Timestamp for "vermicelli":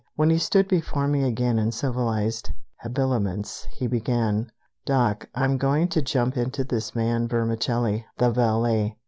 7.27-8.07